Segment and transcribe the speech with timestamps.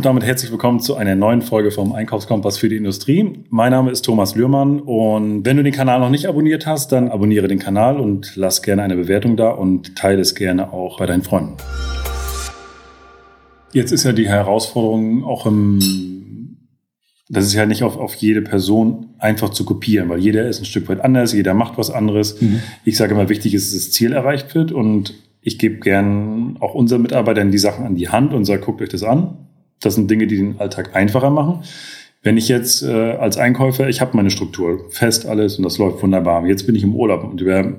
[0.00, 3.34] Und damit herzlich willkommen zu einer neuen Folge vom Einkaufskompass für die Industrie.
[3.50, 7.10] Mein Name ist Thomas Lührmann und wenn du den Kanal noch nicht abonniert hast, dann
[7.10, 11.04] abonniere den Kanal und lass gerne eine Bewertung da und teile es gerne auch bei
[11.04, 11.58] deinen Freunden.
[13.74, 16.56] Jetzt ist ja die Herausforderung auch im,
[17.28, 20.64] das ist ja nicht auf, auf jede Person einfach zu kopieren, weil jeder ist ein
[20.64, 22.40] Stück weit anders, jeder macht was anderes.
[22.40, 22.62] Mhm.
[22.86, 25.12] Ich sage immer, wichtig ist, dass das Ziel erreicht wird und
[25.42, 28.88] ich gebe gern auch unseren Mitarbeitern die Sachen an die Hand und sage, guckt euch
[28.88, 29.36] das an
[29.80, 31.62] das sind Dinge, die den Alltag einfacher machen.
[32.22, 36.02] Wenn ich jetzt äh, als Einkäufer, ich habe meine Struktur, fest alles und das läuft
[36.02, 36.46] wunderbar.
[36.46, 37.72] Jetzt bin ich im Urlaub und über,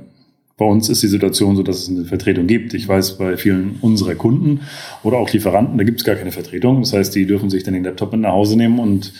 [0.58, 2.74] bei uns ist die Situation so, dass es eine Vertretung gibt.
[2.74, 4.62] Ich weiß, bei vielen unserer Kunden
[5.04, 6.82] oder auch Lieferanten, da gibt es gar keine Vertretung.
[6.82, 9.14] Das heißt, die dürfen sich dann den Laptop mit nach Hause nehmen und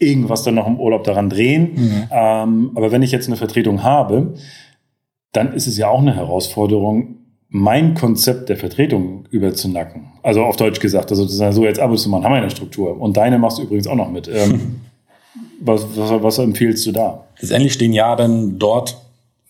[0.00, 1.72] irgendwas dann noch im Urlaub daran drehen.
[1.74, 2.04] Mhm.
[2.10, 4.34] Ähm, aber wenn ich jetzt eine Vertretung habe,
[5.32, 7.18] dann ist es ja auch eine Herausforderung,
[7.50, 10.08] mein Konzept der Vertretung überzunacken.
[10.22, 13.00] Also auf Deutsch gesagt, also so jetzt Abos zu machen, haben wir eine Struktur.
[13.00, 14.28] Und deine machst du übrigens auch noch mit.
[14.28, 14.80] Ähm,
[15.60, 17.24] was, was, was empfiehlst du da?
[17.40, 18.98] Letztendlich stehen ja dann dort,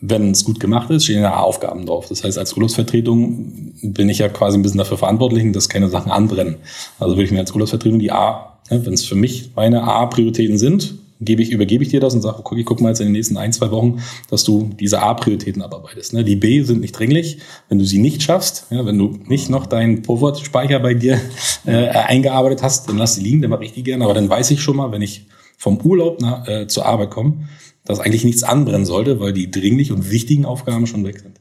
[0.01, 2.07] wenn es gut gemacht ist, stehen ja A-Aufgaben drauf.
[2.09, 6.13] Das heißt, als Urlaubsvertretung bin ich ja quasi ein bisschen dafür verantwortlich, dass keine Sachen
[6.13, 6.57] anbrennen.
[7.01, 10.57] Also würde ich mir als Urlaubsvertretung die A, ne, wenn es für mich meine A-Prioritäten
[10.57, 13.13] sind, gebe ich, übergebe ich dir das und sage, okay, guck mal jetzt in den
[13.13, 16.13] nächsten ein, zwei Wochen, dass du diese A-Prioritäten abarbeitest.
[16.13, 16.25] Ne?
[16.25, 17.39] Die B sind nicht dringlich.
[17.69, 21.21] Wenn du sie nicht schaffst, ja, wenn du nicht noch deinen Pivot-Speicher bei dir
[21.67, 24.05] äh, eingearbeitet hast, dann lass sie liegen, dann mache ich die gerne.
[24.05, 27.49] Aber dann weiß ich schon mal, wenn ich vom Urlaub nach, äh, zur Arbeit komme,
[27.85, 31.41] dass eigentlich nichts anbrennen sollte, weil die dringlich und wichtigen Aufgaben schon weg sind.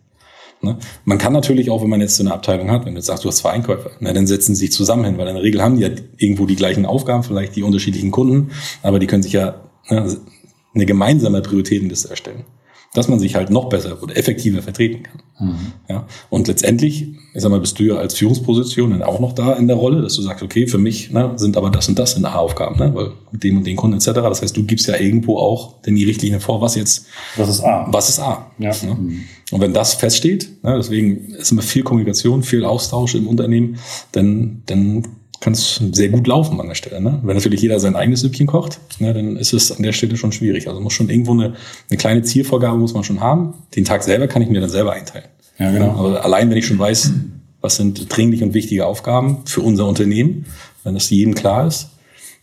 [0.61, 0.77] Ne?
[1.05, 3.23] Man kann natürlich auch, wenn man jetzt so eine Abteilung hat, wenn du jetzt sagst,
[3.23, 5.61] du hast zwei Einkäufer, ne, dann setzen sie sich zusammen hin, weil in der Regel
[5.61, 8.49] haben die ja irgendwo die gleichen Aufgaben, vielleicht die unterschiedlichen Kunden,
[8.81, 12.43] aber die können sich ja eine gemeinsame Prioritätenliste erstellen.
[12.93, 15.21] Dass man sich halt noch besser oder effektiver vertreten kann.
[15.39, 15.55] Mhm.
[15.89, 19.53] Ja, und letztendlich, ich sag mal, bist du ja als Führungsposition dann auch noch da
[19.53, 22.15] in der Rolle, dass du sagst, okay, für mich ne, sind aber das und das
[22.15, 24.13] in der A-Aufgaben, ne, weil mit dem und den Kunden etc.
[24.13, 27.61] Das heißt, du gibst ja irgendwo auch denn die Richtlinie vor, was jetzt, was ist
[27.61, 28.49] A, was ist A.
[28.57, 28.71] Ja.
[28.83, 28.95] Ne?
[28.95, 29.23] Mhm.
[29.51, 33.77] Und wenn das feststeht, ne, deswegen ist immer viel Kommunikation, viel Austausch im Unternehmen,
[34.13, 35.03] dann, dann
[35.39, 37.01] kann es sehr gut laufen an der Stelle.
[37.01, 37.19] Ne?
[37.23, 40.31] Wenn natürlich jeder sein eigenes Süppchen kocht, ne, dann ist es an der Stelle schon
[40.31, 40.67] schwierig.
[40.67, 41.55] Also muss schon irgendwo eine,
[41.89, 43.53] eine kleine Zielvorgabe muss man schon haben.
[43.75, 45.27] Den Tag selber kann ich mir dann selber einteilen.
[45.59, 46.05] Ja, genau.
[46.05, 47.11] Also allein wenn ich schon weiß,
[47.61, 50.45] was sind dringlich und wichtige Aufgaben für unser Unternehmen,
[50.83, 51.89] wenn das jedem klar ist,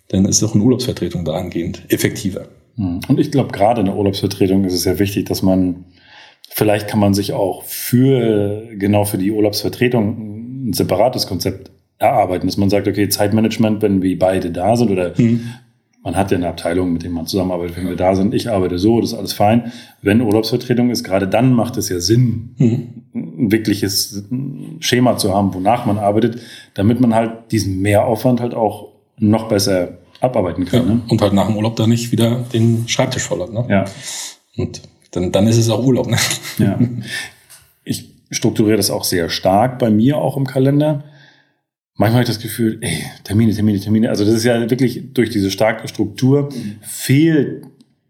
[0.08, 2.46] dann ist auch eine Urlaubsvertretung dahingehend effektiver.
[2.76, 3.00] Hm.
[3.08, 5.84] Und ich glaube, gerade in der Urlaubsvertretung ist es sehr wichtig, dass man,
[6.50, 11.70] vielleicht kann man sich auch für, genau für die Urlaubsvertretung ein separates Konzept
[12.04, 15.50] erarbeiten, dass man sagt, okay, Zeitmanagement, wenn wir beide da sind oder mhm.
[16.02, 18.78] man hat ja eine Abteilung, mit der man zusammenarbeitet, wenn wir da sind, ich arbeite
[18.78, 19.72] so, das ist alles fein.
[20.02, 22.88] Wenn Urlaubsvertretung ist, gerade dann macht es ja Sinn, mhm.
[23.14, 24.24] ein wirkliches
[24.80, 26.40] Schema zu haben, wonach man arbeitet,
[26.74, 28.88] damit man halt diesen Mehraufwand halt auch
[29.18, 30.80] noch besser abarbeiten kann.
[30.80, 31.00] Ja, ne?
[31.08, 33.52] Und halt nach dem Urlaub dann nicht wieder den Schreibtisch voll hat.
[33.52, 33.64] Ne?
[33.68, 33.84] Ja.
[34.56, 34.82] Und
[35.12, 36.08] dann, dann ist es auch Urlaub.
[36.08, 36.16] Ne?
[36.58, 36.78] Ja.
[37.84, 41.04] Ich strukturiere das auch sehr stark bei mir auch im Kalender
[41.96, 44.10] manchmal habe ich das Gefühl, ey, Termine, Termine, Termine.
[44.10, 46.48] Also das ist ja wirklich durch diese starke Struktur
[46.82, 47.66] fehlt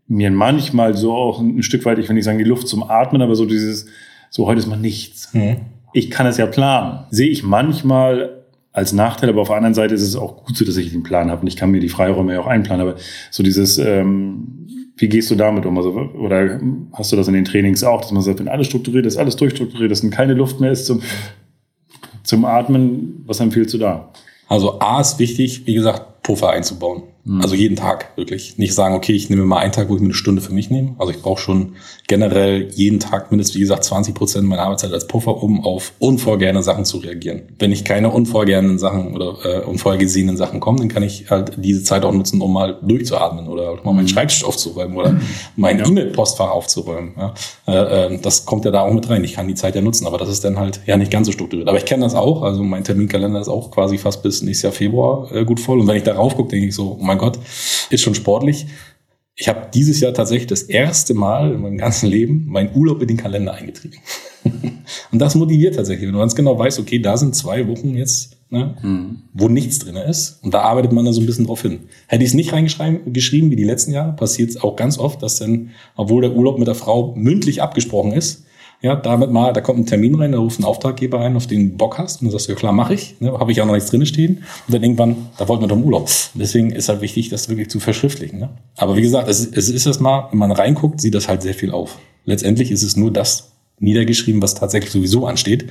[0.06, 3.22] mir manchmal so auch ein Stück weit, ich will nicht sagen die Luft zum Atmen,
[3.22, 3.86] aber so dieses,
[4.30, 5.32] so heute ist mal nichts.
[5.32, 5.56] Mhm.
[5.92, 7.06] Ich kann es ja planen.
[7.10, 10.64] Sehe ich manchmal als Nachteil, aber auf der anderen Seite ist es auch gut so,
[10.64, 12.86] dass ich den Plan habe und ich kann mir die Freiräume ja auch einplanen.
[12.86, 12.98] Aber
[13.30, 14.66] so dieses, ähm,
[14.96, 15.76] wie gehst du damit um?
[15.76, 16.60] Also, oder
[16.92, 19.36] hast du das in den Trainings auch, dass man sagt, wenn alles strukturiert ist, alles
[19.36, 21.02] durchstrukturiert ist und keine Luft mehr ist zum
[22.24, 24.10] zum Atmen, was empfiehlst du da?
[24.48, 27.04] Also A ist wichtig, wie gesagt, Puffer einzubauen.
[27.24, 27.40] Mhm.
[27.40, 28.58] Also jeden Tag wirklich.
[28.58, 30.70] Nicht sagen, okay, ich nehme mal einen Tag, wo ich mir eine Stunde für mich
[30.70, 30.94] nehme.
[30.98, 31.76] Also ich brauche schon
[32.06, 36.62] generell jeden Tag mindestens, wie gesagt, 20 Prozent meiner Arbeitszeit als Puffer, um auf unvorgehende
[36.62, 37.42] Sachen zu reagieren.
[37.58, 41.82] Wenn ich keine unvorgehenden Sachen oder äh, unvorhergesehenen Sachen komme, dann kann ich halt diese
[41.82, 44.08] Zeit auch nutzen, um mal durchzuatmen oder mal meinen mhm.
[44.08, 45.18] Schreibtisch aufzuräumen oder
[45.56, 45.86] mein ja.
[45.86, 47.14] E-Mail-Postfach aufzuräumen.
[47.16, 47.34] Ja.
[47.66, 49.24] Äh, äh, das kommt ja da auch mit rein.
[49.24, 51.32] Ich kann die Zeit ja nutzen, aber das ist dann halt ja nicht ganz so
[51.32, 51.68] strukturiert.
[51.68, 52.42] Aber ich kenne das auch.
[52.42, 55.80] Also mein Terminkalender ist auch quasi fast bis nächstes Jahr Februar äh, gut voll.
[55.80, 57.38] Und wenn ich darauf gucke, denke ich so, oh mein Gott,
[57.90, 58.66] ist schon sportlich.
[59.36, 63.08] Ich habe dieses Jahr tatsächlich das erste Mal in meinem ganzen Leben meinen Urlaub in
[63.08, 63.98] den Kalender eingetrieben.
[65.10, 68.36] und das motiviert tatsächlich, wenn du ganz genau weißt, okay, da sind zwei Wochen jetzt,
[68.50, 69.22] ne, mhm.
[69.32, 70.38] wo nichts drin ist.
[70.42, 71.80] Und da arbeitet man da so ein bisschen drauf hin.
[72.06, 75.38] Hätte ich es nicht reingeschrieben wie die letzten Jahre, passiert es auch ganz oft, dass
[75.38, 78.43] dann, obwohl der Urlaub mit der Frau mündlich abgesprochen ist,
[78.84, 81.70] ja, damit mal, da kommt ein Termin rein, da ruft ein Auftraggeber ein, auf den
[81.70, 82.20] du Bock hast.
[82.20, 83.18] Und dann sagst du, ja klar, mache ich.
[83.18, 84.44] Ne, Habe ich auch noch nichts drin stehen.
[84.66, 86.10] Und dann irgendwann, da wollten wir doch im Urlaub.
[86.34, 88.40] Deswegen ist halt wichtig, das wirklich zu verschriftlichen.
[88.40, 88.50] Ne?
[88.76, 91.54] Aber wie gesagt, es, es ist das mal, wenn man reinguckt, sieht das halt sehr
[91.54, 91.96] viel auf.
[92.26, 95.70] Letztendlich ist es nur das niedergeschrieben, was tatsächlich sowieso ansteht.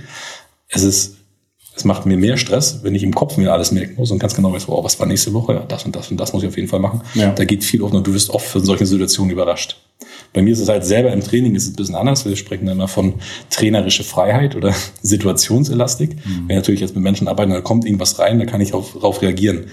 [0.68, 1.18] Es ist
[1.76, 4.34] Es macht mir mehr Stress, wenn ich im Kopf mir alles merken muss und ganz
[4.34, 5.54] genau weiß, wow, was war nächste Woche?
[5.54, 7.02] Ja, das und das und das muss ich auf jeden Fall machen.
[7.14, 7.32] Ja.
[7.32, 9.78] Da geht viel auf und du wirst oft von solchen Situationen überrascht.
[10.34, 12.26] Bei mir ist es halt selber im Training ist es ein bisschen anders.
[12.26, 13.16] Wir sprechen immer von
[13.50, 16.16] trainerische Freiheit oder Situationselastik.
[16.16, 16.48] Mhm.
[16.48, 19.22] Wenn natürlich jetzt mit Menschen arbeiten, da kommt irgendwas rein, da kann ich auch darauf
[19.22, 19.66] reagieren.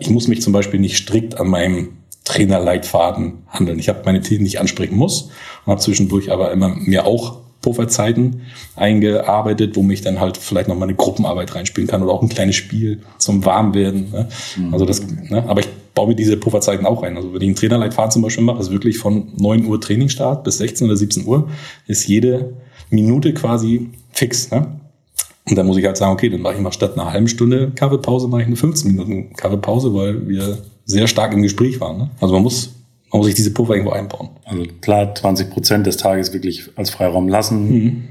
[0.00, 3.78] Ich muss mich zum Beispiel nicht strikt an meinem Trainerleitfaden handeln.
[3.78, 5.30] Ich habe meine Themen nicht ansprechen muss
[5.64, 8.42] und habe zwischendurch aber immer mir auch Pufferzeiten
[8.74, 12.28] eingearbeitet, wo mich dann halt vielleicht noch mal eine Gruppenarbeit reinspielen kann oder auch ein
[12.28, 14.10] kleines Spiel zum Warmwerden.
[14.10, 14.28] Ne?
[14.56, 14.72] Mhm.
[14.72, 15.44] Also das, ne?
[15.46, 17.16] aber ich baue mir diese Pufferzeiten auch ein.
[17.16, 20.58] Also wenn ich einen Trainerleitfaden zum Beispiel mache, ist wirklich von 9 Uhr Trainingsstart bis
[20.58, 21.48] 16 oder 17 Uhr,
[21.88, 22.52] ist jede
[22.90, 24.50] Minute quasi fix.
[24.50, 24.78] Ne?
[25.48, 27.72] Und dann muss ich halt sagen, okay, dann mache ich mal statt einer halben Stunde
[27.74, 31.96] Kaffeepause, mache ich eine 15 Minuten Kaffeepause, weil wir sehr stark im Gespräch waren.
[31.96, 32.10] Ne?
[32.20, 32.74] Also man muss,
[33.10, 34.28] man muss sich diese Puffer irgendwo einbauen.
[34.44, 38.04] Also klar, 20 Prozent des Tages wirklich als Freiraum lassen mhm.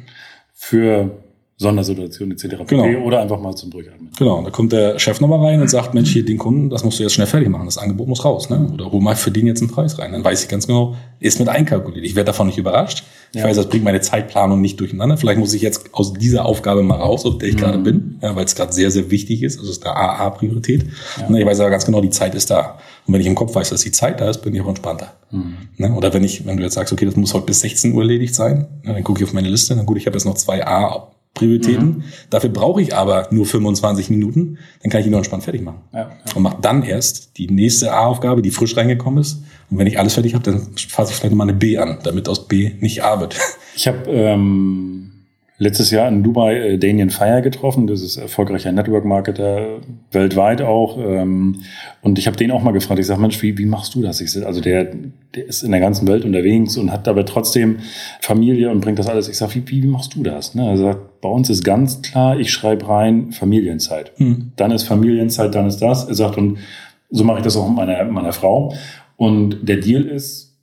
[0.53, 1.11] für
[1.57, 2.47] Sondersituation etc.
[2.67, 3.05] Genau.
[3.05, 4.09] Oder einfach mal zum Durchatmen.
[4.17, 6.99] Genau, da kommt der Chef nochmal rein und sagt, Mensch, hier den Kunden, das musst
[6.99, 8.49] du jetzt schnell fertig machen, das Angebot muss raus.
[8.49, 8.69] Ne?
[8.73, 10.11] Oder hol mal für den jetzt einen Preis rein.
[10.11, 12.05] Dann weiß ich ganz genau, ist mit einkalkuliert.
[12.05, 13.03] Ich werde davon nicht überrascht.
[13.31, 13.47] Ich ja.
[13.47, 15.15] weiß, das bringt meine Zeitplanung nicht durcheinander.
[15.15, 17.59] Vielleicht muss ich jetzt aus dieser Aufgabe mal raus, auf der ich mhm.
[17.59, 19.57] gerade bin, ja, weil es gerade sehr, sehr wichtig ist.
[19.57, 20.85] Also es ist eine AA-Priorität.
[21.17, 21.35] Ja.
[21.37, 22.79] Ich weiß aber ganz genau, die Zeit ist da.
[23.07, 25.13] Und wenn ich im Kopf weiß, dass die Zeit da ist, bin ich auch entspannter.
[25.31, 25.55] Mhm.
[25.77, 25.93] Ne?
[25.93, 28.35] Oder wenn ich, wenn du jetzt sagst, okay, das muss heute bis 16 Uhr erledigt
[28.35, 31.14] sein, dann gucke ich auf meine Liste, dann gut, ich habe jetzt noch zwei A
[31.35, 31.85] Prioritäten.
[31.85, 32.03] Mhm.
[32.31, 35.81] Dafür brauche ich aber nur 25 Minuten, dann kann ich ihn nur entspannt fertig machen.
[35.93, 36.09] Ja, ja.
[36.33, 39.43] Und mache dann erst die nächste A-Aufgabe, die frisch reingekommen ist.
[39.69, 42.27] Und wenn ich alles fertig habe, dann fasse ich vielleicht nochmal eine B an, damit
[42.27, 43.37] aus B nicht A wird.
[43.75, 45.04] Ich habe ähm,
[45.57, 47.87] letztes Jahr in Dubai äh, Daniel Fire getroffen.
[47.87, 49.79] Das ist erfolgreicher Network-Marketer
[50.11, 50.97] weltweit auch.
[50.97, 51.61] Ähm,
[52.01, 52.99] und ich habe den auch mal gefragt.
[52.99, 54.19] Ich sage, Mensch, wie, wie machst du das?
[54.21, 54.93] Ich, also der,
[55.35, 57.77] der ist in der ganzen Welt unterwegs und hat aber trotzdem
[58.19, 59.29] Familie und bringt das alles.
[59.29, 60.55] Ich sage, wie, wie machst du das?
[60.55, 60.69] Ne?
[60.69, 64.11] Er sagt, bei uns ist ganz klar, ich schreibe rein Familienzeit.
[64.17, 64.51] Hm.
[64.57, 66.07] Dann ist Familienzeit, dann ist das.
[66.07, 66.57] Er sagt, und
[67.09, 68.73] so mache ich das auch mit meiner, meiner Frau.
[69.15, 70.54] Und der Deal ist,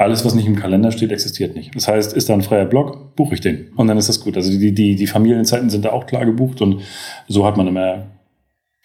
[0.00, 1.74] alles, was nicht im Kalender steht, existiert nicht.
[1.74, 3.68] Das heißt, ist da ein freier Block, buche ich den.
[3.76, 4.36] Und dann ist das gut.
[4.36, 6.80] Also die, die, die Familienzeiten sind da auch klar gebucht und
[7.28, 8.06] so hat man immer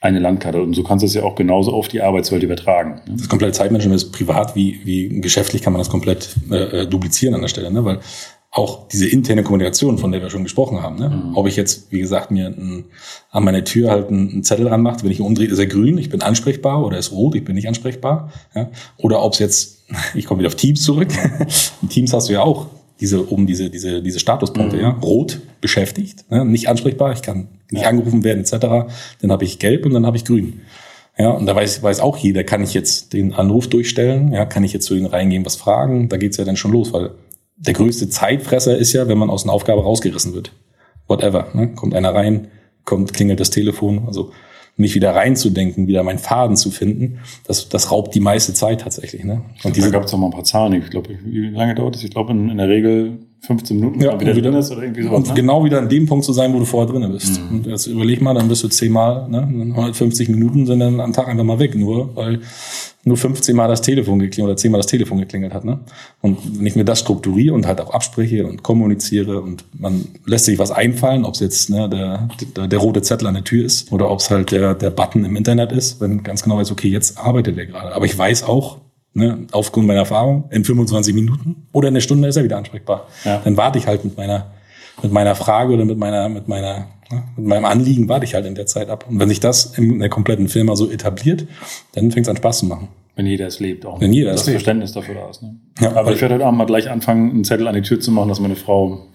[0.02, 0.62] eine Landkarte.
[0.62, 3.02] Und so kannst du es ja auch genauso auf die Arbeitswelt übertragen.
[3.08, 3.16] Ne?
[3.18, 7.34] Das komplette Zeitmanagement ist privat wie, wie geschäftlich kann man das komplett äh, äh, duplizieren
[7.34, 7.86] an der Stelle, ne?
[7.86, 8.00] weil
[8.52, 11.10] auch diese interne Kommunikation, von der wir schon gesprochen haben, ne?
[11.10, 11.36] Mhm.
[11.36, 12.86] ob ich jetzt, wie gesagt, mir ein,
[13.30, 16.10] an meine Tür halt einen, einen Zettel ranmacht, wenn ich umdrehe, ist er grün, ich
[16.10, 18.32] bin ansprechbar oder ist rot, ich bin nicht ansprechbar.
[18.56, 18.70] Ja?
[18.98, 19.75] Oder ob es jetzt,
[20.16, 21.10] ich komme wieder auf Teams zurück,
[21.82, 22.68] in Teams hast du ja auch
[23.00, 24.82] diese oben diese diese diese Statuspunkte, mhm.
[24.82, 26.46] ja, rot beschäftigt, ne?
[26.46, 27.90] nicht ansprechbar, ich kann nicht ja.
[27.90, 28.90] angerufen werden etc.
[29.22, 30.62] Dann habe ich gelb und dann habe ich grün.
[31.18, 34.66] Ja, und da weiß, weiß auch jeder, kann ich jetzt den Anruf durchstellen, ja, kann
[34.66, 37.12] ich jetzt zu ihnen reingehen, was fragen, da geht's ja dann schon los, weil
[37.56, 40.52] der größte Zeitfresser ist ja, wenn man aus einer Aufgabe rausgerissen wird.
[41.08, 41.48] Whatever.
[41.54, 41.74] Ne?
[41.74, 42.50] Kommt einer rein,
[42.84, 44.04] kommt, klingelt das Telefon.
[44.08, 44.32] Also
[44.78, 49.24] mich wieder reinzudenken, wieder meinen Faden zu finden, das, das raubt die meiste Zeit tatsächlich.
[49.24, 49.42] Ne?
[49.64, 50.74] Und diese, da gab es noch mal ein paar Zahlen.
[50.74, 52.04] Ich glaube, wie lange dauert das?
[52.04, 55.04] Ich glaube, in, in der Regel 15 Minuten, ja, wieder, wieder drin ist oder irgendwie
[55.04, 55.18] sowas.
[55.18, 55.34] Und ne?
[55.36, 57.40] genau wieder an dem Punkt zu sein, wo du vorher drin bist.
[57.40, 57.58] Mhm.
[57.58, 59.42] Und jetzt überleg mal, dann bist du zehnmal, ne?
[59.42, 62.40] 150 Minuten sind dann am Tag einfach mal weg, nur weil
[63.06, 65.64] nur 15 Mal das Telefon geklingelt oder 10 Mal das Telefon geklingelt hat.
[65.64, 65.80] Ne?
[66.22, 70.46] Und wenn ich mir das strukturiere und halt auch abspreche und kommuniziere und man lässt
[70.46, 72.28] sich was einfallen, ob es jetzt ne, der,
[72.58, 75.24] der, der rote Zettel an der Tür ist oder ob es halt der, der Button
[75.24, 77.94] im Internet ist, wenn ganz genau weiß, okay, jetzt arbeitet er gerade.
[77.94, 78.80] Aber ich weiß auch,
[79.16, 83.08] ne, aufgrund meiner Erfahrung, in 25 Minuten oder in einer Stunde ist er wieder ansprechbar.
[83.24, 83.42] Ja.
[83.44, 84.52] Dann warte ich halt mit meiner,
[85.02, 86.88] mit meiner Frage oder mit meiner, mit meiner
[87.36, 89.06] mit meinem Anliegen warte ich halt in der Zeit ab.
[89.08, 91.46] Und wenn sich das in der kompletten Firma so etabliert,
[91.94, 92.88] dann fängt es an Spaß zu machen.
[93.16, 94.02] Wenn jeder es lebt, auch.
[94.02, 95.42] Wenn jeder das Verständnis dafür da ist.
[95.42, 95.56] Ne?
[95.80, 98.12] Ja, aber ich werde heute Abend mal gleich anfangen, einen Zettel an die Tür zu
[98.12, 99.06] machen, dass meine Frau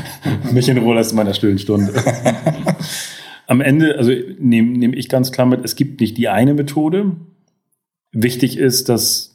[0.52, 1.92] mich in Ruhe lässt in meiner stillen Stunde.
[3.46, 7.16] Am Ende, also nehme nehm ich ganz klar mit, es gibt nicht die eine Methode.
[8.12, 9.29] Wichtig ist, dass,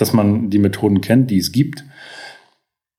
[0.00, 1.84] dass man die Methoden kennt, die es gibt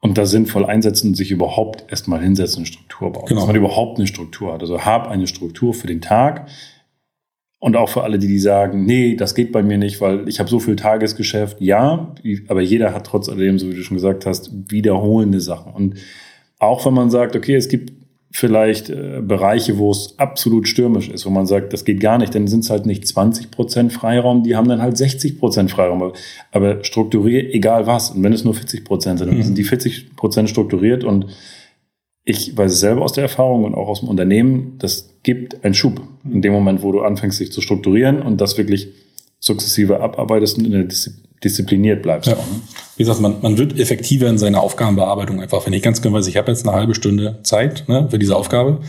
[0.01, 3.25] und da sinnvoll einsetzen und sich überhaupt erstmal hinsetzen und Struktur bauen.
[3.27, 3.41] Genau.
[3.41, 4.61] Dass man überhaupt eine Struktur hat.
[4.61, 6.47] Also hab eine Struktur für den Tag.
[7.61, 10.39] Und auch für alle, die, die sagen, nee, das geht bei mir nicht, weil ich
[10.39, 11.59] habe so viel Tagesgeschäft.
[11.59, 12.13] Ja,
[12.47, 15.73] aber jeder hat trotz alledem, so wie du schon gesagt hast, wiederholende Sachen.
[15.73, 15.95] Und
[16.57, 17.98] auch wenn man sagt, okay, es gibt
[18.31, 22.36] vielleicht äh, Bereiche, wo es absolut stürmisch ist, wo man sagt, das geht gar nicht,
[22.36, 26.13] dann sind es halt nicht 20 Prozent Freiraum, die haben dann halt 60 Prozent Freiraum.
[26.51, 28.12] Aber strukturiert, egal was.
[28.12, 29.43] Und wenn es nur 40 Prozent sind, dann mhm.
[29.43, 31.25] sind die 40 Prozent strukturiert und
[32.24, 35.74] ich weiß es selber aus der Erfahrung und auch aus dem Unternehmen, das gibt einen
[35.74, 38.89] Schub in dem Moment, wo du anfängst, dich zu strukturieren und das wirklich
[39.39, 42.29] sukzessive abarbeitest und in der Disziplin diszipliniert bleibst.
[42.29, 42.38] Ja.
[42.98, 45.65] Wie gesagt, man, man wird effektiver in seiner Aufgabenbearbeitung einfach.
[45.65, 48.36] Wenn ich ganz genau weiß, ich habe jetzt eine halbe Stunde Zeit ne, für diese
[48.36, 48.79] Aufgabe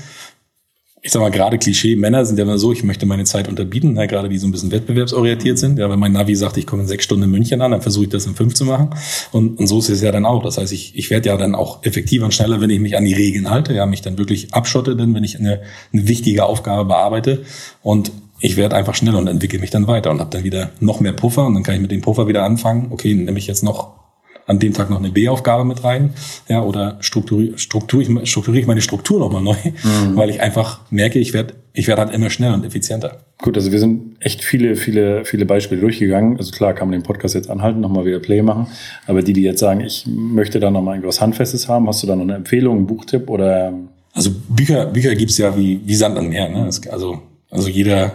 [1.03, 3.95] ich sag mal, gerade Klischee, Männer sind ja immer so, ich möchte meine Zeit unterbieten,
[3.95, 5.79] ne, gerade die so ein bisschen wettbewerbsorientiert sind.
[5.79, 8.05] Ja, wenn mein Navi sagt, ich komme in sechs Stunden in München an, dann versuche
[8.05, 8.91] ich das in fünf zu machen.
[9.33, 10.43] Und, und so ist es ja dann auch.
[10.43, 13.05] Das heißt, ich, ich werde ja dann auch effektiver und schneller, wenn ich mich an
[13.05, 16.85] die Regeln halte, ja, mich dann wirklich abschotte, denn wenn ich eine, eine wichtige Aufgabe
[16.85, 17.45] bearbeite
[17.83, 21.01] und ich werde einfach schneller und entwickle mich dann weiter und habe dann wieder noch
[21.01, 22.89] mehr Puffer und dann kann ich mit dem Puffer wieder anfangen.
[22.91, 24.01] Okay, nehme ich jetzt noch
[24.47, 26.13] an dem Tag noch eine B-Aufgabe mit rein,
[26.49, 30.17] ja, oder strukturiere struktur, strukturiere ich meine Struktur nochmal neu, mhm.
[30.17, 33.19] weil ich einfach merke, ich werde ich werde halt immer schneller und effizienter.
[33.39, 36.37] Gut, also wir sind echt viele, viele, viele Beispiele durchgegangen.
[36.37, 38.67] Also klar kann man den Podcast jetzt anhalten, nochmal wieder Play machen.
[39.07, 42.17] Aber die, die jetzt sagen, ich möchte da nochmal irgendwas Handfestes haben, hast du da
[42.17, 43.73] noch eine Empfehlung, einen Buchtipp oder?
[44.13, 46.49] Also Bücher, Bücher gibt's ja wie, wie Sand am Meer.
[46.49, 46.69] Ne?
[46.91, 48.15] Also, also jeder,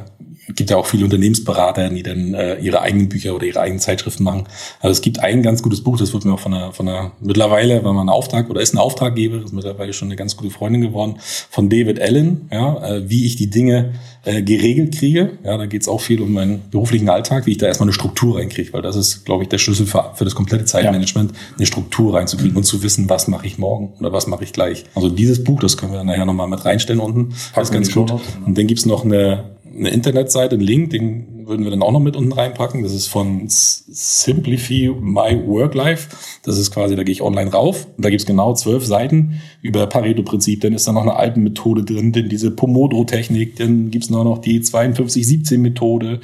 [0.53, 4.23] gibt ja auch viele Unternehmensberater, die dann äh, ihre eigenen Bücher oder ihre eigenen Zeitschriften
[4.23, 4.45] machen.
[4.79, 7.13] Also es gibt ein ganz gutes Buch, das wird mir auch von einer, von einer
[7.19, 10.51] mittlerweile, wenn man einen Auftrag oder ist ein Auftraggeber, ist mittlerweile schon eine ganz gute
[10.51, 11.15] Freundin geworden,
[11.49, 15.31] von David Allen, ja, äh, wie ich die Dinge äh, geregelt kriege.
[15.43, 17.93] Ja, da geht es auch viel um meinen beruflichen Alltag, wie ich da erstmal eine
[17.93, 21.37] Struktur reinkriege, weil das ist, glaube ich, der Schlüssel für, für das komplette Zeitmanagement, ja.
[21.57, 22.57] eine Struktur reinzukriegen mhm.
[22.57, 24.85] und zu wissen, was mache ich morgen oder was mache ich gleich.
[24.93, 27.33] Also dieses Buch, das können wir dann nachher nochmy mit reinstellen unten.
[27.55, 28.13] Das ist ganz gut.
[28.45, 31.99] Und dann gibt's noch eine eine Internetseite, einen Link, den würden wir dann auch noch
[31.99, 32.83] mit unten reinpacken.
[32.83, 36.09] Das ist von Simplify My Work Life.
[36.43, 39.87] Das ist quasi, da gehe ich online rauf und da gibt's genau zwölf Seiten über
[39.87, 40.61] Pareto-Prinzip.
[40.61, 44.61] Dann ist da noch eine Alpenmethode drin, denn diese Pomodoro-Technik, dann gibt's noch, noch die
[44.61, 46.19] 52-17-Methode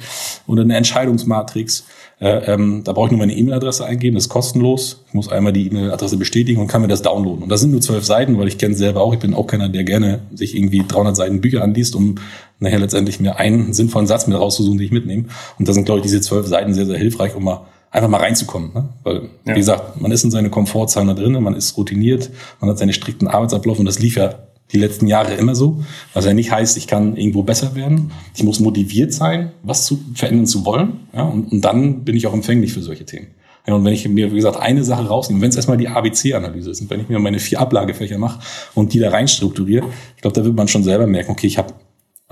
[0.46, 1.84] oder eine Entscheidungsmatrix.
[2.22, 5.02] Äh, ähm, da brauche ich nur meine E-Mail-Adresse eingeben, das ist kostenlos.
[5.08, 7.42] Ich muss einmal die E-Mail-Adresse bestätigen und kann mir das downloaden.
[7.42, 9.12] Und das sind nur zwölf Seiten, weil ich kenne selber auch.
[9.12, 12.14] Ich bin auch keiner, der gerne sich irgendwie 300 Seiten Bücher anliest, um
[12.60, 15.11] nachher letztendlich mir einen sinnvollen Satz mit rauszusuchen, den ich mitnehme.
[15.58, 18.20] Und da sind, glaube ich, diese zwölf Seiten sehr, sehr hilfreich, um mal einfach mal
[18.20, 18.72] reinzukommen.
[18.74, 18.88] Ne?
[19.04, 19.54] Weil, ja.
[19.54, 23.28] wie gesagt, man ist in seine Komfortzone drin, man ist routiniert, man hat seine strikten
[23.28, 24.34] Arbeitsablauf und das lief ja
[24.72, 25.82] die letzten Jahre immer so.
[26.14, 28.10] Was ja nicht heißt, ich kann irgendwo besser werden.
[28.34, 31.00] Ich muss motiviert sein, was zu verändern zu wollen.
[31.12, 33.28] Ja, und, und dann bin ich auch empfänglich für solche Themen.
[33.66, 36.70] Ja, und wenn ich mir, wie gesagt, eine Sache rausnehme, wenn es erstmal die ABC-Analyse
[36.70, 38.40] ist und wenn ich mir meine vier Ablagefächer mache
[38.74, 41.58] und die da rein strukturiere, ich glaube, da wird man schon selber merken, okay, ich
[41.58, 41.74] habe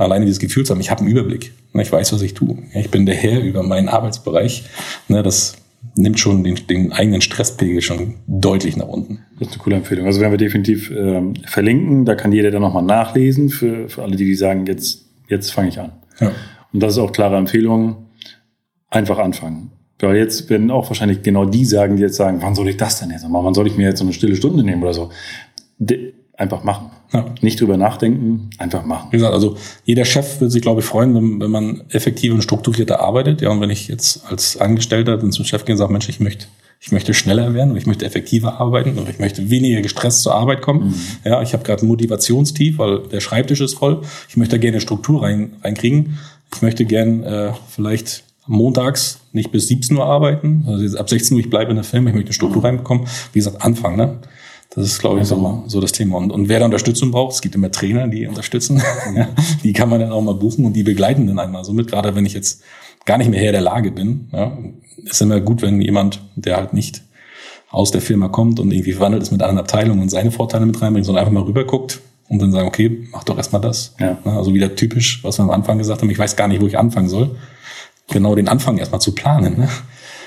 [0.01, 1.53] alleine dieses Gefühl zu haben, ich habe einen Überblick.
[1.75, 2.59] Ich weiß, was ich tue.
[2.75, 4.65] Ich bin der Herr über meinen Arbeitsbereich.
[5.09, 5.57] Ne, das
[5.95, 9.21] nimmt schon den, den eigenen Stresspegel schon deutlich nach unten.
[9.39, 10.07] Das ist eine coole Empfehlung.
[10.07, 12.05] Also werden wir definitiv ähm, verlinken.
[12.05, 15.69] Da kann jeder dann nochmal nachlesen für, für alle, die, die sagen, jetzt, jetzt fange
[15.69, 15.93] ich an.
[16.21, 16.33] Ja.
[16.73, 18.07] Und das ist auch klare Empfehlung.
[18.89, 19.73] Einfach anfangen.
[20.01, 22.99] Weil jetzt werden auch wahrscheinlich genau die sagen, die jetzt sagen, wann soll ich das
[22.99, 23.45] denn jetzt machen?
[23.45, 25.11] Wann soll ich mir jetzt so eine stille Stunde nehmen oder so?
[25.79, 26.91] De einfach machen.
[27.13, 27.27] Ja.
[27.43, 29.09] Nicht drüber nachdenken, einfach machen.
[29.11, 32.43] Wie gesagt, also jeder Chef würde sich, glaube ich, freuen, wenn, wenn man effektiv und
[32.43, 33.43] strukturierter arbeitet.
[33.43, 36.19] Ja, und wenn ich jetzt als Angestellter dann zum Chef gehe und sage, Mensch, ich
[36.19, 36.47] möchte,
[36.81, 40.35] ich möchte schneller werden und ich möchte effektiver arbeiten und ich möchte weniger gestresst zur
[40.35, 40.89] Arbeit kommen.
[40.89, 40.95] Mhm.
[41.25, 44.01] Ja, ich habe gerade ein Motivationstief, weil der Schreibtisch ist voll.
[44.29, 46.19] Ich möchte gerne Struktur rein, reinkriegen.
[46.55, 50.65] Ich möchte gern äh, vielleicht montags nicht bis 17 Uhr arbeiten.
[50.67, 53.07] Also ab 16 Uhr, ich bleibe in der Firma, ich möchte eine Struktur reinbekommen.
[53.33, 53.97] Wie gesagt, anfangen.
[53.97, 54.19] Ne?
[54.71, 56.17] Das ist, glaube ich, so, so das Thema.
[56.17, 58.81] Und, und wer da Unterstützung braucht, es gibt immer Trainer, die unterstützen.
[59.15, 59.29] ja,
[59.65, 61.89] die kann man dann auch mal buchen und die begleiten dann einmal so mit.
[61.89, 62.63] Gerade wenn ich jetzt
[63.05, 64.57] gar nicht mehr her der Lage bin, ja,
[65.05, 67.03] ist immer gut, wenn jemand, der halt nicht
[67.71, 70.81] aus der Firma kommt und irgendwie verwandelt ist mit anderen Abteilungen und seine Vorteile mit
[70.81, 73.95] reinbringt, sondern einfach mal rüberguckt und dann sagen, okay, mach doch erstmal das.
[73.99, 74.19] Ja.
[74.25, 76.79] Also wieder typisch, was wir am Anfang gesagt haben, ich weiß gar nicht, wo ich
[76.79, 77.37] anfangen soll.
[78.09, 79.59] Genau den Anfang erstmal zu planen.
[79.59, 79.69] Ne?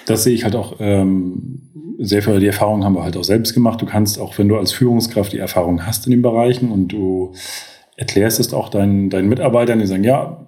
[0.05, 1.61] Das sehe ich halt auch ähm,
[1.99, 3.81] sehr viel, die Erfahrung haben wir halt auch selbst gemacht.
[3.81, 7.33] Du kannst auch, wenn du als Führungskraft die Erfahrung hast in den Bereichen und du
[7.95, 10.47] erklärst es auch deinen, deinen Mitarbeitern, die sagen, ja,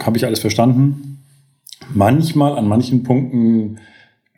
[0.00, 1.22] habe ich alles verstanden.
[1.92, 3.78] Manchmal an manchen Punkten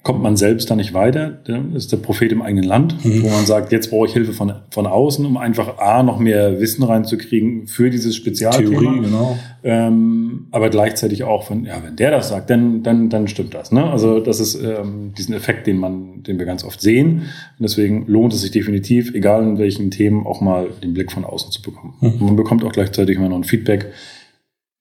[0.03, 1.39] kommt man selbst da nicht weiter.
[1.45, 3.23] Das ist der Prophet im eigenen Land, mhm.
[3.23, 6.61] wo man sagt, jetzt brauche ich Hilfe von, von außen, um einfach A, noch mehr
[6.61, 8.81] Wissen reinzukriegen für dieses Spezialthema.
[8.81, 9.39] Theorie, genau.
[9.65, 13.73] Ähm, aber gleichzeitig auch von, ja, wenn der das sagt, dann, dann, dann stimmt das.
[13.73, 13.85] Ne?
[13.85, 17.23] Also das ist ähm, diesen Effekt, den man, den wir ganz oft sehen.
[17.59, 21.25] Und deswegen lohnt es sich definitiv, egal in welchen Themen, auch mal den Blick von
[21.25, 21.95] außen zu bekommen.
[22.01, 22.25] Mhm.
[22.25, 23.93] man bekommt auch gleichzeitig immer noch ein Feedback.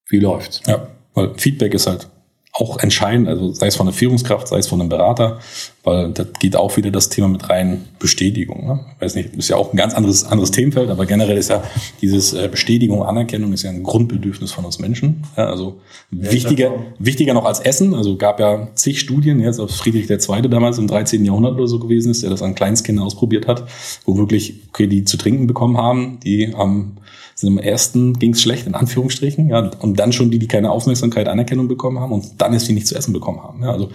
[0.10, 0.62] Wie läuft's?
[0.68, 2.08] Ja, weil Feedback ist halt
[2.60, 5.40] auch entscheidend, also sei es von der Führungskraft, sei es von einem Berater,
[5.88, 8.68] weil da geht auch wieder das Thema mit rein Bestätigung.
[8.68, 8.80] Ne?
[8.96, 11.64] Ich weiß nicht, ist ja auch ein ganz anderes, anderes Themenfeld, aber generell ist ja
[12.02, 15.24] dieses äh, Bestätigung, Anerkennung ist ja ein Grundbedürfnis von uns Menschen.
[15.38, 15.80] Ja, also
[16.12, 17.94] ja, wichtiger, wichtiger noch als Essen.
[17.94, 20.42] Also gab ja zig Studien, jetzt auf Friedrich II.
[20.50, 21.24] damals im 13.
[21.24, 23.64] Jahrhundert oder so gewesen ist, der das an Kleinstkindern ausprobiert hat,
[24.04, 26.98] wo wirklich, okay, die zu trinken bekommen haben, die am
[27.34, 30.72] sind im ersten ging es schlecht, in Anführungsstrichen, ja, und dann schon die, die keine
[30.72, 33.62] Aufmerksamkeit, Anerkennung bekommen haben und dann ist die nicht zu essen bekommen haben.
[33.62, 33.90] Ja, also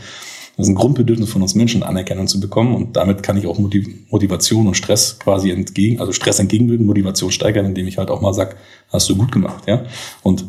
[0.56, 2.74] Das ist ein Grundbedürfnis von uns Menschen, Anerkennung zu bekommen.
[2.74, 7.64] Und damit kann ich auch Motivation und Stress quasi entgegen, also Stress entgegenwirken, Motivation steigern,
[7.64, 8.56] indem ich halt auch mal sag,
[8.92, 9.84] hast du gut gemacht, ja.
[10.22, 10.44] Und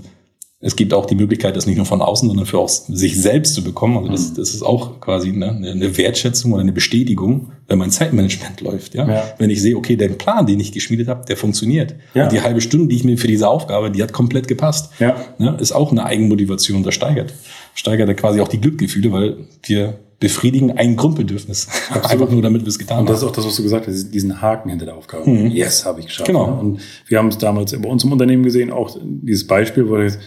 [0.66, 3.54] es gibt auch die Möglichkeit, das nicht nur von außen, sondern für auch sich selbst
[3.54, 3.98] zu bekommen.
[3.98, 4.36] Also das, mhm.
[4.36, 8.96] das ist auch quasi eine, eine Wertschätzung oder eine Bestätigung, wenn mein Zeitmanagement läuft.
[8.96, 9.06] Ja?
[9.06, 9.24] ja.
[9.38, 11.96] Wenn ich sehe, okay, der Plan, den ich geschmiedet habe, der funktioniert.
[12.14, 12.24] Ja.
[12.24, 14.92] Und die halbe Stunde, die ich mir für diese Aufgabe, die hat komplett gepasst.
[15.00, 15.18] Ja.
[15.38, 17.34] ja ist auch eine Eigenmotivation, das steigert.
[17.76, 21.68] Steigert da quasi auch die Glückgefühle, weil wir befriedigen ein Grundbedürfnis.
[21.90, 22.10] Absolut.
[22.10, 23.02] Einfach nur, damit wir es getan haben.
[23.02, 25.30] Und das ist auch das, was du gesagt hast, diesen Haken hinter der Aufgabe.
[25.30, 25.48] Mhm.
[25.48, 26.28] Yes, habe ich geschafft.
[26.28, 26.58] Genau.
[26.58, 30.20] Und wir haben es damals bei uns im Unternehmen gesehen, auch dieses Beispiel, wo jetzt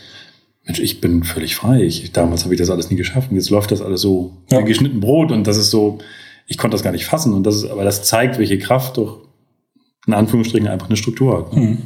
[0.67, 1.83] Mensch, ich bin völlig frei.
[1.83, 3.31] Ich, damals habe ich das alles nie geschafft.
[3.31, 4.61] Und jetzt läuft das alles so ja.
[4.61, 5.31] wie geschnitten Brot.
[5.31, 5.99] Und das ist so,
[6.47, 7.33] ich konnte das gar nicht fassen.
[7.33, 9.21] Und das ist, aber das zeigt, welche Kraft doch
[10.07, 11.57] in Anführungsstrichen einfach eine Struktur hat.
[11.57, 11.79] Mhm.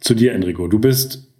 [0.00, 0.68] Zu dir, Enrico.
[0.68, 1.32] Du bist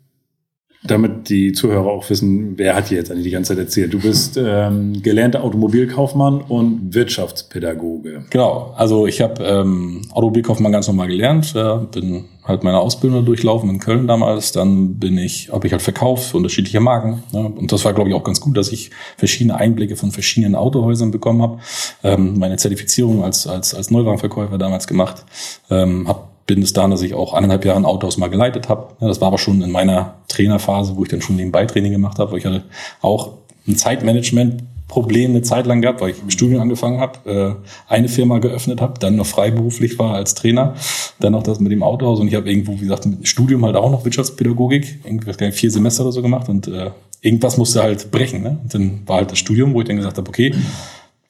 [0.84, 3.92] damit die Zuhörer auch wissen, wer hat dir jetzt eigentlich die ganze Zeit erzählt.
[3.94, 8.24] Du bist ähm, gelernter Automobilkaufmann und Wirtschaftspädagoge.
[8.30, 13.70] Genau, also ich habe ähm, Automobilkaufmann ganz normal gelernt, äh, bin halt meine Ausbildung durchlaufen
[13.70, 17.22] in Köln damals, dann bin ich, habe ich halt verkauft für unterschiedliche Marken.
[17.32, 17.40] Ne?
[17.40, 21.10] Und das war, glaube ich, auch ganz gut, dass ich verschiedene Einblicke von verschiedenen Autohäusern
[21.10, 21.58] bekommen habe.
[22.02, 25.24] Ähm, meine Zertifizierung als, als, als Neuwagenverkäufer damals gemacht,
[25.70, 28.94] ähm, habe bin es dahin, dass ich auch eineinhalb Jahre ein Autohaus mal geleitet habe.
[29.00, 32.18] Ja, das war aber schon in meiner Trainerphase, wo ich dann schon nebenbei Training gemacht
[32.18, 32.64] habe, weil ich hatte
[33.00, 33.30] auch
[33.66, 38.10] ein Zeitmanagement Problem eine Zeit lang gehabt, weil ich im Studium angefangen habe, äh, eine
[38.10, 40.74] Firma geöffnet habe, dann noch freiberuflich war als Trainer,
[41.18, 43.64] dann noch das mit dem Autohaus und ich habe irgendwo, wie gesagt, mit dem Studium
[43.64, 46.90] halt auch noch Wirtschaftspädagogik, irgendwie vier Semester oder so gemacht und äh,
[47.22, 48.42] irgendwas musste halt brechen.
[48.42, 48.58] Ne?
[48.62, 50.52] Und dann war halt das Studium, wo ich dann gesagt habe, okay,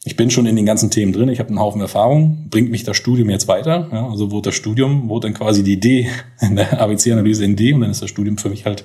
[0.02, 2.82] ich bin schon in den ganzen Themen drin, ich habe einen Haufen Erfahrung, bringt mich
[2.82, 3.88] das Studium jetzt weiter.
[3.92, 6.08] Ja, also wurde das Studium, wurde dann quasi die Idee
[6.40, 8.82] in der ABC-Analyse in D und dann ist das Studium für mich halt,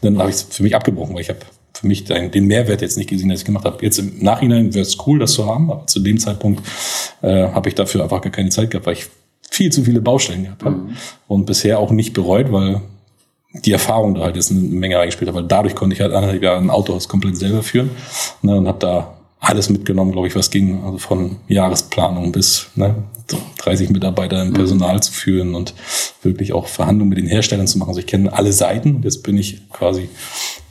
[0.00, 1.40] dann habe ich es für mich abgebrochen, weil ich habe
[1.74, 3.84] für mich den, Mehrwert jetzt nicht gesehen, dass ich gemacht habe.
[3.84, 6.62] Jetzt im Nachhinein wäre es cool, das zu haben, aber zu dem Zeitpunkt
[7.22, 9.06] äh, habe ich dafür einfach gar keine Zeit gehabt, weil ich
[9.50, 10.96] viel zu viele Baustellen gehabt habe mhm.
[11.28, 12.80] und bisher auch nicht bereut, weil
[13.52, 16.42] die Erfahrung da halt jetzt eine Menge reingespielt hat, weil dadurch konnte ich halt anderthalb
[16.42, 17.90] Jahre ein Autohaus komplett selber führen
[18.42, 20.82] ne, und habe da alles mitgenommen, glaube ich, was ging.
[20.84, 22.94] Also von Jahresplanung bis ne,
[23.58, 24.54] 30 Mitarbeiter im mhm.
[24.54, 25.02] Personal mhm.
[25.02, 25.74] zu führen und
[26.22, 27.90] wirklich auch Verhandlungen mit den Herstellern zu machen.
[27.90, 29.02] Also ich kenne alle Seiten.
[29.02, 30.08] Jetzt bin ich quasi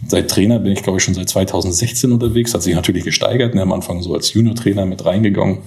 [0.08, 2.54] seit Trainer, bin ich glaube ich schon seit 2016 unterwegs.
[2.54, 3.56] Hat sich natürlich gesteigert.
[3.56, 5.60] Ne, am Anfang so als Junior-Trainer mit reingegangen,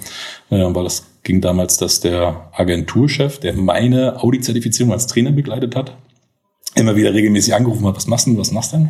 [0.49, 5.93] äh, weil das ging damals, dass der Agenturchef, der meine Audi-Zertifizierung als Trainer begleitet hat,
[6.79, 8.89] immer wieder regelmäßig angerufen hat, was machst du, was machst du denn?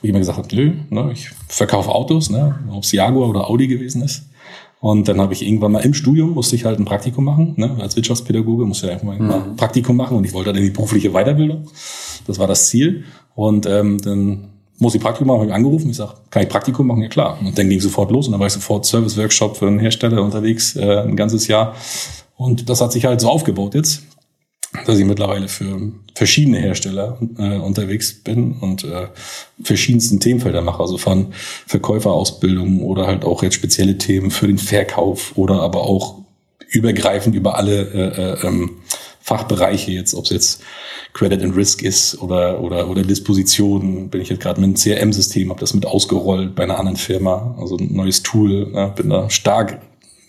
[0.00, 3.48] Wo ich immer gesagt habe, nö, ne, ich verkaufe Autos, ne, ob es Jaguar oder
[3.48, 4.24] Audi gewesen ist.
[4.80, 7.76] Und dann habe ich irgendwann mal im Studium, musste ich halt ein Praktikum machen, ne,
[7.80, 9.30] als Wirtschaftspädagoge musste ich einfach mal mhm.
[9.30, 11.68] ein Praktikum machen und ich wollte dann in die berufliche Weiterbildung.
[12.26, 13.04] Das war das Ziel.
[13.34, 16.86] Und ähm, dann muss ich Praktikum machen, habe ich angerufen, ich sage, kann ich Praktikum
[16.86, 17.02] machen?
[17.02, 17.38] Ja klar.
[17.40, 20.76] Und dann ging sofort los und dann war ich sofort Service-Workshop für einen Hersteller unterwegs,
[20.76, 21.74] äh, ein ganzes Jahr.
[22.36, 24.02] Und das hat sich halt so aufgebaut jetzt
[24.84, 29.08] dass ich mittlerweile für verschiedene Hersteller äh, unterwegs bin und äh,
[29.62, 31.32] verschiedensten Themenfelder mache, also von
[31.66, 36.16] Verkäuferausbildung oder halt auch jetzt spezielle Themen für den Verkauf oder aber auch
[36.68, 38.78] übergreifend über alle äh, äh, ähm,
[39.20, 40.62] Fachbereiche jetzt, ob es jetzt
[41.12, 45.50] Credit and Risk ist oder oder oder Dispositionen, bin ich jetzt gerade mit einem CRM-System,
[45.50, 49.28] habe das mit ausgerollt bei einer anderen Firma, also ein neues Tool, ja, bin da
[49.28, 49.80] stark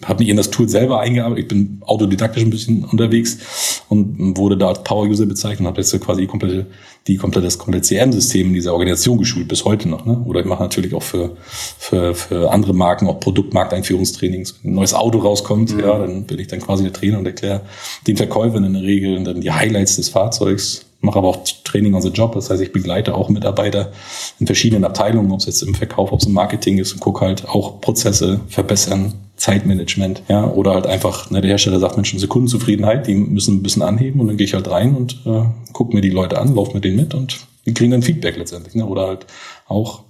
[0.05, 1.43] habe mich in das Tool selber eingearbeitet.
[1.43, 5.99] Ich bin autodidaktisch ein bisschen unterwegs und wurde da als Power-User bezeichnet und habe jetzt
[6.01, 6.67] quasi die komplette,
[7.07, 10.05] die komplette, das komplette CRM-System in dieser Organisation geschult, bis heute noch.
[10.05, 10.23] Ne?
[10.25, 11.35] Oder ich mache natürlich auch für,
[11.79, 14.59] für, für andere Marken auch Produktmarkteinführungstrainings.
[14.61, 15.79] Wenn ein neues Auto rauskommt, mhm.
[15.79, 17.61] ja, dann bin ich dann quasi der Trainer und erkläre
[18.05, 22.03] den Verkäufern in der Regel dann die Highlights des Fahrzeugs, mache aber auch Training on
[22.03, 22.33] the Job.
[22.33, 23.91] Das heißt, ich begleite auch Mitarbeiter
[24.39, 27.25] in verschiedenen Abteilungen, ob es jetzt im Verkauf, ob es im Marketing ist und gucke
[27.25, 32.27] halt auch Prozesse verbessern, Zeitmanagement, ja, oder halt einfach, ne, der Hersteller sagt, Mensch, unsere
[32.27, 35.95] Kundenzufriedenheit, die müssen ein bisschen anheben und dann gehe ich halt rein und äh, gucke
[35.95, 38.85] mir die Leute an, laufe mit denen mit und die kriegen dann Feedback letztendlich, ne,
[38.85, 39.27] oder halt
[39.67, 40.01] auch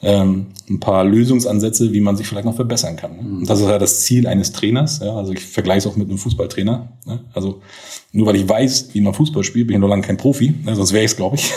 [0.00, 3.16] ähm, ein paar Lösungsansätze, wie man sich vielleicht noch verbessern kann.
[3.16, 3.38] Ne?
[3.40, 6.08] Und das ist ja das Ziel eines Trainers, ja, also ich vergleiche es auch mit
[6.08, 7.20] einem Fußballtrainer, ne?
[7.34, 7.60] also
[8.12, 10.74] nur weil ich weiß, wie man Fußball spielt, bin ich noch lange kein Profi, ne,
[10.74, 11.52] sonst wäre ich es, glaube ich.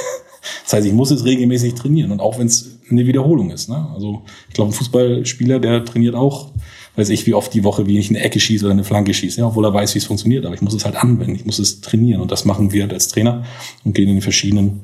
[0.64, 3.68] Das heißt, ich muss es regelmäßig trainieren und auch wenn es eine Wiederholung ist.
[3.68, 3.88] Ne?
[3.94, 6.52] Also ich glaube, ein Fußballspieler, der trainiert auch
[6.96, 9.40] weiß ich, wie oft die Woche, wie ich eine Ecke schieße oder eine Flanke schieße,
[9.40, 10.46] ja, obwohl er weiß, wie es funktioniert.
[10.46, 12.22] Aber ich muss es halt anwenden, ich muss es trainieren.
[12.22, 13.44] Und das machen wir halt als Trainer
[13.84, 14.82] und gehen in die verschiedenen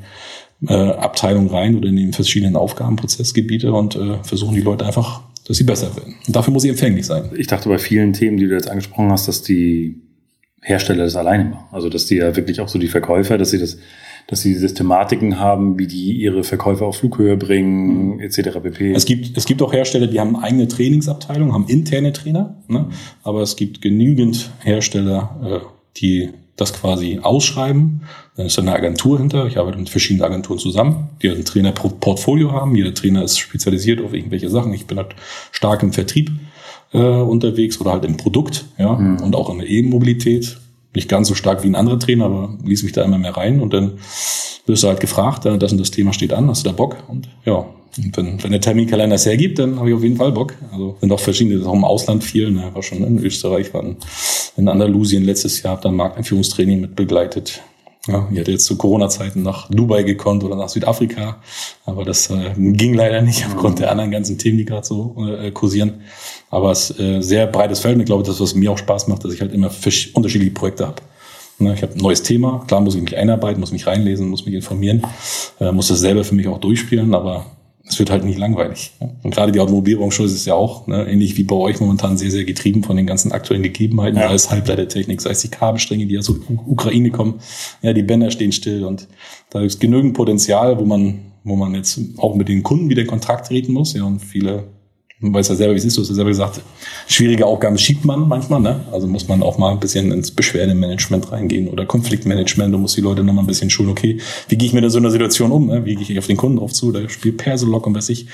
[0.68, 5.58] äh, Abteilungen rein oder in die verschiedenen Aufgabenprozessgebiete und äh, versuchen die Leute einfach, dass
[5.58, 6.16] sie besser werden.
[6.28, 7.32] Und dafür muss ich empfänglich sein.
[7.36, 10.02] Ich dachte bei vielen Themen, die du jetzt angesprochen hast, dass die
[10.62, 11.66] Hersteller das alleine machen.
[11.72, 13.78] Also dass die ja wirklich auch so die Verkäufer, dass sie das
[14.28, 18.20] dass sie Systematiken haben, wie die ihre Verkäufe auf Flughöhe bringen, mhm.
[18.20, 18.60] etc.
[18.62, 18.94] pp.
[18.94, 22.88] Es gibt, es gibt auch Hersteller, die haben eigene Trainingsabteilungen, haben interne Trainer, ne?
[23.24, 25.66] aber es gibt genügend Hersteller, äh,
[25.98, 28.02] die das quasi ausschreiben.
[28.36, 29.48] Dann ist da eine Agentur hinter.
[29.48, 32.76] Ich arbeite mit verschiedenen Agenturen zusammen, die ein Trainer-Portfolio haben.
[32.76, 34.74] Jeder Trainer ist spezialisiert auf irgendwelche Sachen.
[34.74, 35.16] Ich bin halt
[35.52, 36.32] stark im Vertrieb
[36.94, 39.22] äh, unterwegs oder halt im Produkt, ja, mhm.
[39.22, 40.58] und auch in der E-Mobilität.
[40.94, 43.62] Nicht ganz so stark wie ein anderer Trainer, aber ließ mich da immer mehr rein
[43.62, 43.94] und dann
[44.66, 46.98] wirst du halt gefragt, äh, das und das Thema steht an, hast du da Bock?
[47.08, 47.66] Und ja,
[47.98, 50.56] und wenn, wenn der Terminkalender es hergibt, dann habe ich auf jeden Fall Bock.
[50.72, 53.84] Also sind auch verschiedene, auch im Ausland viel, ne, war schon in Österreich, war
[54.56, 57.62] in Andalusien letztes Jahr, habe dann Markteinführungstraining mit begleitet.
[58.08, 61.40] Ja, ich hätte jetzt zu Corona-Zeiten nach Dubai gekonnt oder nach Südafrika,
[61.86, 65.52] aber das äh, ging leider nicht aufgrund der anderen ganzen Themen, die gerade so äh,
[65.52, 66.02] kursieren.
[66.50, 69.08] Aber es ist äh, sehr breites Feld und ich glaube, das, was mir auch Spaß
[69.08, 69.70] macht, dass ich halt immer
[70.16, 71.02] unterschiedliche Projekte habe.
[71.60, 74.46] Ne, ich habe ein neues Thema, klar muss ich mich einarbeiten, muss mich reinlesen, muss
[74.46, 75.04] mich informieren,
[75.60, 77.46] äh, muss das selber für mich auch durchspielen, aber
[77.86, 78.92] es wird halt nicht langweilig.
[79.24, 82.32] Und gerade die Automobilbranche ist es ja auch, ne, ähnlich wie bei euch momentan sehr,
[82.32, 84.28] sehr getrieben von den ganzen aktuellen Gegebenheiten, ja.
[84.30, 86.36] sei es Halbleitertechnik, sei es die Kabelstränge, die aus der
[86.68, 87.40] Ukraine kommen.
[87.82, 89.08] Ja, die Bänder stehen still und
[89.50, 93.08] da ist genügend Potenzial, wo man, wo man jetzt auch mit den Kunden wieder in
[93.08, 93.94] Kontakt treten muss.
[93.94, 94.66] Ja, und viele
[95.22, 96.62] man weiß ja selber, wie es ist, du hast ja selber gesagt,
[97.08, 98.82] schwierige Aufgaben schiebt man manchmal, ne?
[98.92, 103.02] Also muss man auch mal ein bisschen ins Beschwerdemanagement reingehen oder Konfliktmanagement, du musst die
[103.02, 104.18] Leute noch mal ein bisschen schulen, okay,
[104.50, 105.86] wie gehe ich mit so einer Situation um, ne?
[105.86, 106.92] Wie gehe ich auf den Kunden drauf zu?
[106.92, 108.26] Da spielt Persolog und was ich,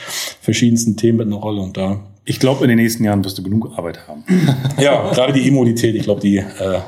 [0.42, 2.00] verschiedensten Themen mit einer Rolle und da.
[2.24, 4.24] Ich glaube, in den nächsten Jahren wirst du genug Arbeit haben.
[4.80, 6.80] ja, gerade die Immunität, ich glaube, die, äh,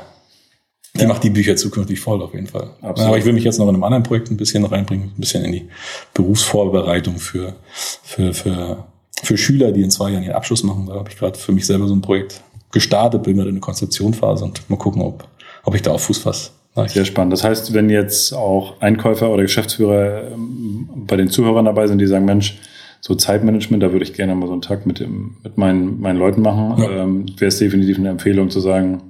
[0.94, 1.08] die ja.
[1.08, 2.70] macht die Bücher zukünftig voll auf jeden Fall.
[2.80, 3.08] Absolut.
[3.08, 5.44] Aber ich will mich jetzt noch in einem anderen Projekt ein bisschen reinbringen, ein bisschen
[5.44, 5.68] in die
[6.14, 7.56] Berufsvorbereitung für,
[8.02, 8.86] für, für
[9.22, 10.86] für Schüler, die in zwei Jahren ihren Abschluss machen.
[10.86, 13.60] Da habe ich gerade für mich selber so ein Projekt gestartet, bin gerade in der
[13.60, 15.26] Konzeptionphase und mal gucken, ob,
[15.64, 16.50] ob ich da auf Fuß fasse.
[16.86, 17.32] Sehr spannend.
[17.32, 22.06] Das heißt, wenn jetzt auch Einkäufer oder Geschäftsführer ähm, bei den Zuhörern dabei sind, die
[22.06, 22.58] sagen, Mensch,
[23.00, 26.18] so Zeitmanagement, da würde ich gerne mal so einen Tag mit, dem, mit meinen, meinen
[26.18, 27.02] Leuten machen, ja.
[27.02, 29.02] ähm, wäre es definitiv eine Empfehlung zu sagen,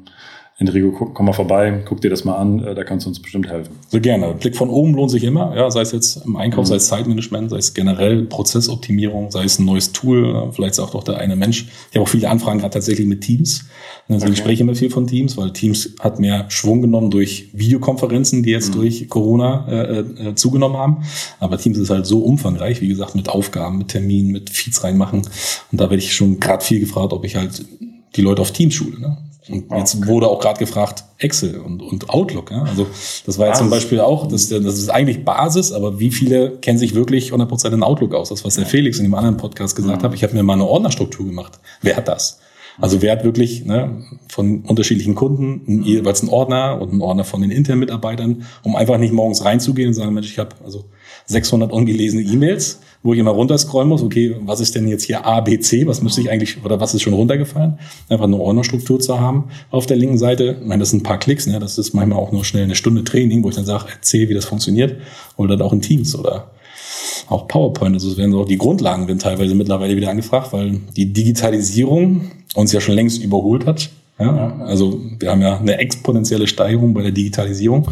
[0.60, 3.18] Enrico, guck, komm mal vorbei, guck dir das mal an, äh, da kannst du uns
[3.18, 3.74] bestimmt helfen.
[3.88, 4.34] So gerne.
[4.34, 6.68] Blick von oben lohnt sich immer, ja, sei es jetzt im Einkauf, mhm.
[6.68, 11.02] sei es Zeitmanagement, sei es generell Prozessoptimierung, sei es ein neues Tool, vielleicht sagt auch
[11.02, 11.66] der eine Mensch.
[11.90, 13.64] Ich habe auch viele Anfragen gerade tatsächlich mit Teams.
[14.06, 14.32] Also okay.
[14.34, 18.50] ich spreche immer viel von Teams, weil Teams hat mehr Schwung genommen durch Videokonferenzen, die
[18.50, 18.80] jetzt mhm.
[18.80, 21.04] durch Corona äh, äh, zugenommen haben.
[21.38, 25.22] Aber Teams ist halt so umfangreich, wie gesagt, mit Aufgaben, mit Terminen, mit Feeds reinmachen.
[25.72, 27.64] Und da werde ich schon gerade viel gefragt, ob ich halt
[28.16, 29.00] die Leute auf Teams schule.
[29.00, 29.16] Ne?
[29.48, 30.06] Und jetzt okay.
[30.06, 32.50] wurde auch gerade gefragt Excel und, und Outlook.
[32.50, 32.62] Ja?
[32.62, 32.86] Also
[33.26, 36.78] das war jetzt zum Beispiel auch, das, das ist eigentlich Basis, aber wie viele kennen
[36.78, 38.28] sich wirklich 100% in Outlook aus?
[38.28, 40.06] Das, was der Felix in dem anderen Podcast gesagt mhm.
[40.06, 40.14] hat.
[40.14, 41.58] Ich habe mir mal eine Ordnerstruktur gemacht.
[41.82, 42.38] Wer hat das?
[42.78, 47.42] Also wer hat wirklich ne, von unterschiedlichen Kunden jeweils einen Ordner und einen Ordner von
[47.42, 50.84] den internen Mitarbeitern, um einfach nicht morgens reinzugehen und sagen, Mensch, ich habe also
[51.26, 55.40] 600 ungelesene E-Mails, wo ich immer runterscrollen muss, okay, was ist denn jetzt hier A,
[55.40, 57.78] B, C, was müsste ich eigentlich, oder was ist schon runtergefallen?
[58.08, 60.58] Einfach eine Ordnerstruktur zu haben auf der linken Seite.
[60.60, 61.58] Ich meine, das sind ein paar Klicks, ne?
[61.58, 64.34] das ist manchmal auch nur schnell eine Stunde Training, wo ich dann sage, erzähl, wie
[64.34, 65.00] das funktioniert,
[65.36, 66.50] oder dann auch in Teams oder
[67.28, 67.94] auch PowerPoint.
[67.94, 72.72] Also es werden so die Grundlagen werden teilweise mittlerweile wieder angefragt, weil die Digitalisierung uns
[72.72, 73.90] ja schon längst überholt hat.
[74.20, 77.88] Ja, also wir haben ja eine exponentielle Steigerung bei der Digitalisierung.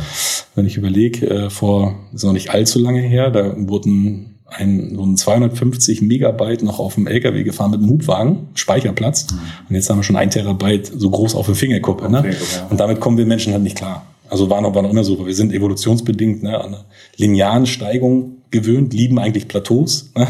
[0.54, 5.04] Wenn ich überlege, äh, vor ist noch nicht allzu lange her, da wurden ein, so
[5.04, 9.30] ein 250 Megabyte noch auf dem LKW gefahren mit einem Hubwagen, Speicherplatz.
[9.30, 9.38] Mhm.
[9.68, 12.10] Und jetzt haben wir schon ein Terabyte so groß auf der Fingerkuppe.
[12.10, 12.34] Ne?
[12.70, 14.06] Und damit kommen wir Menschen halt nicht klar.
[14.30, 16.84] Also war noch, war noch immer so, wir sind evolutionsbedingt ne, an einer
[17.16, 20.10] linearen Steigung gewöhnt, lieben eigentlich Plateaus.
[20.16, 20.26] Ne?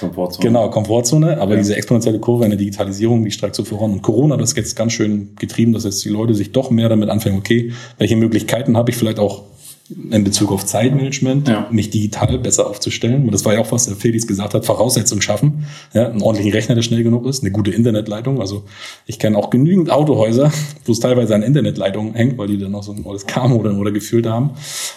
[0.00, 0.46] Komfortzone.
[0.46, 1.40] Genau, Komfortzone.
[1.40, 1.58] Aber ja.
[1.58, 3.92] diese exponentielle Kurve in der Digitalisierung, die steigt so voran.
[3.92, 7.08] Und Corona, das jetzt ganz schön getrieben, dass jetzt die Leute sich doch mehr damit
[7.08, 9.44] anfangen, okay, welche Möglichkeiten habe ich vielleicht auch
[9.88, 11.68] in Bezug auf Zeitmanagement, ja.
[11.70, 13.24] mich digital besser aufzustellen.
[13.24, 15.64] Und das war ja auch, was der Felix gesagt hat, Voraussetzungen schaffen.
[15.94, 18.40] Ja, einen ordentlichen Rechner, der schnell genug ist, eine gute Internetleitung.
[18.40, 18.64] Also
[19.06, 20.52] ich kenne auch genügend Autohäuser,
[20.84, 23.92] wo es teilweise an Internetleitungen hängt, weil die dann noch so ein altes K-Modem oder
[23.92, 24.50] gefühlt haben.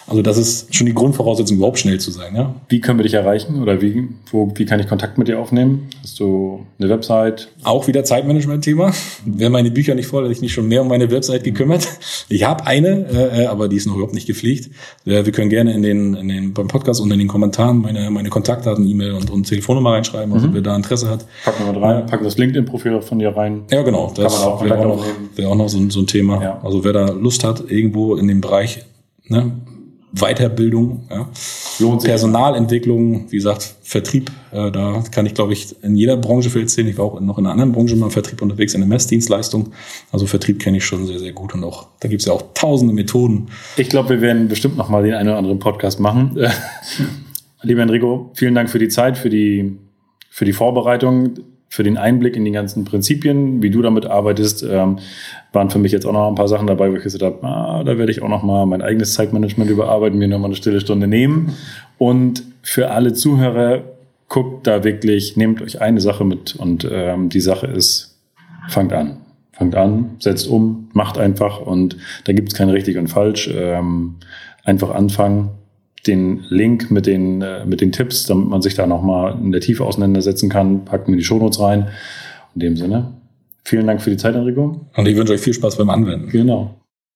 [0.06, 2.34] Also das ist schon die Grundvoraussetzung, überhaupt schnell zu sein.
[2.34, 2.54] Ja?
[2.68, 5.88] Wie können wir dich erreichen oder wie, wo, wie kann ich Kontakt mit dir aufnehmen?
[6.02, 7.48] Hast du eine Website?
[7.62, 8.92] Auch wieder Zeitmanagement-Thema.
[9.24, 11.86] Wären meine Bücher nicht voll, hätte ich mich schon mehr um meine Website gekümmert.
[12.28, 14.70] Ich habe eine, äh, aber die ist noch überhaupt nicht gepflegt.
[15.04, 18.28] Wir können gerne in den, in den beim Podcast und in den Kommentaren meine, meine
[18.28, 20.54] Kontaktdaten, E-Mail und, und Telefonnummer reinschreiben, also mhm.
[20.54, 21.26] wer da Interesse hat.
[21.44, 23.62] Packen wir rein, packen das LinkedIn-Profil von dir rein.
[23.70, 24.12] Ja, genau.
[24.14, 25.04] Das wäre auch, noch,
[25.36, 26.42] wär auch noch so, so ein Thema.
[26.42, 26.60] Ja.
[26.62, 28.84] Also wer da Lust hat, irgendwo in dem Bereich
[29.28, 29.52] ne,
[30.12, 31.28] Weiterbildung, ja.
[31.78, 32.08] Lohnt sich.
[32.08, 36.88] Personalentwicklung, wie gesagt, Vertrieb, äh, da kann ich, glaube ich, in jeder Branche viel erzählen.
[36.88, 39.70] Ich war auch noch in einer anderen Branche mal im Vertrieb unterwegs, in der Messdienstleistung.
[40.10, 42.42] Also Vertrieb kenne ich schon sehr, sehr gut und auch, da gibt es ja auch
[42.54, 43.48] tausende Methoden.
[43.76, 46.36] Ich glaube, wir werden bestimmt noch mal den einen oder anderen Podcast machen.
[47.62, 49.76] Lieber Enrico, vielen Dank für die Zeit, für die,
[50.30, 51.34] für die Vorbereitung
[51.70, 54.98] für den Einblick in die ganzen Prinzipien, wie du damit arbeitest, ähm,
[55.52, 57.84] waren für mich jetzt auch noch ein paar Sachen dabei, wo ich gesagt habe, ah,
[57.84, 60.80] da werde ich auch noch mal mein eigenes Zeitmanagement überarbeiten, mir noch mal eine stille
[60.80, 61.54] Stunde nehmen.
[61.96, 63.84] Und für alle Zuhörer,
[64.28, 68.18] guckt da wirklich, nehmt euch eine Sache mit und ähm, die Sache ist,
[68.68, 69.18] fangt an.
[69.52, 73.50] Fangt an, setzt um, macht einfach und da gibt es kein richtig und falsch.
[73.52, 74.16] Ähm,
[74.64, 75.50] einfach anfangen,
[76.06, 79.60] den Link mit den, äh, mit den Tipps, damit man sich da nochmal in der
[79.60, 81.88] Tiefe auseinandersetzen kann, packt mir die Shownotes rein.
[82.54, 83.12] In dem Sinne,
[83.64, 84.86] vielen Dank für die Zeit, Enrico.
[84.96, 86.30] Und ich wünsche euch viel Spaß beim Anwenden.
[86.30, 86.79] Genau.